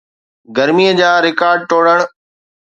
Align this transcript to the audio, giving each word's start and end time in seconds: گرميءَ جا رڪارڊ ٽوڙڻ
گرميءَ 0.57 0.97
جا 0.99 1.11
رڪارڊ 1.25 1.59
ٽوڙڻ 1.69 1.97